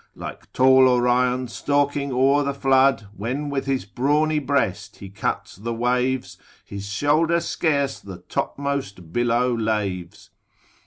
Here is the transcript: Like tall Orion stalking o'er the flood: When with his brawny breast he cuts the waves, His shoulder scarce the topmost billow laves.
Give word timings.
Like 0.15 0.51
tall 0.51 0.87
Orion 0.89 1.47
stalking 1.47 2.11
o'er 2.11 2.41
the 2.41 2.55
flood: 2.55 3.05
When 3.15 3.51
with 3.51 3.67
his 3.67 3.85
brawny 3.85 4.39
breast 4.39 4.95
he 4.97 5.09
cuts 5.09 5.57
the 5.57 5.75
waves, 5.75 6.39
His 6.65 6.89
shoulder 6.89 7.39
scarce 7.39 7.99
the 7.99 8.17
topmost 8.17 9.13
billow 9.13 9.55
laves. 9.55 10.31